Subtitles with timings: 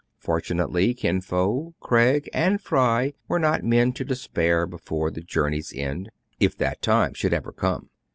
[0.17, 6.09] Fortunately Kin Fo, Craig, and Fry were not men to despair before the journey's end,
[6.39, 7.91] if that time should ever come.